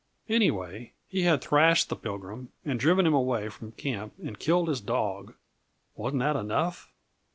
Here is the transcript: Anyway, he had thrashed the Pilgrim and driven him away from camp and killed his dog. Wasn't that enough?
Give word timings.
Anyway, 0.29 0.93
he 1.07 1.21
had 1.21 1.43
thrashed 1.43 1.87
the 1.87 1.95
Pilgrim 1.95 2.49
and 2.65 2.79
driven 2.79 3.05
him 3.05 3.13
away 3.13 3.49
from 3.49 3.71
camp 3.73 4.13
and 4.23 4.39
killed 4.39 4.67
his 4.67 4.81
dog. 4.81 5.35
Wasn't 5.95 6.21
that 6.21 6.35
enough? 6.35 6.89